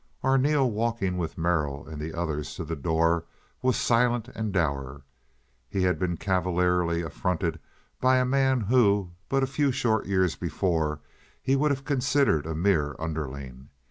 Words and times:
Arneel, 0.23 0.71
walking 0.71 1.15
with 1.19 1.37
Merrill 1.37 1.87
and 1.87 2.01
the 2.01 2.11
others 2.11 2.55
to 2.55 2.65
the 2.65 2.75
door, 2.75 3.25
was 3.61 3.77
silent 3.77 4.29
and 4.29 4.51
dour. 4.51 5.03
He 5.69 5.83
had 5.83 5.99
been 5.99 6.17
cavalierly 6.17 7.03
affronted 7.03 7.59
by 7.99 8.17
a 8.17 8.25
man 8.25 8.61
who, 8.61 9.11
but 9.29 9.43
a 9.43 9.45
few 9.45 9.71
short 9.71 10.07
years 10.07 10.35
before, 10.35 11.01
he 11.39 11.55
would 11.55 11.69
have 11.69 11.85
considered 11.85 12.47
a 12.47 12.55
mere 12.55 12.95
underling. 12.97 13.69